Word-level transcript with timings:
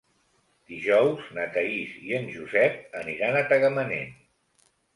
Dijous 0.71 1.27
na 1.39 1.45
Thaís 1.59 1.93
i 2.07 2.17
en 2.21 2.27
Josep 2.39 2.99
aniran 3.03 3.41
a 3.41 3.47
Tagamanent. 3.55 4.13